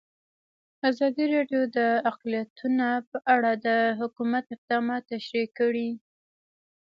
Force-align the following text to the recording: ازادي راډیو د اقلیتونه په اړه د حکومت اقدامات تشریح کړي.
ازادي 0.89 1.25
راډیو 1.35 1.61
د 1.77 1.79
اقلیتونه 2.11 2.87
په 3.09 3.17
اړه 3.35 3.51
د 3.65 3.67
حکومت 3.99 4.45
اقدامات 4.55 5.03
تشریح 5.13 5.47
کړي. 5.59 5.89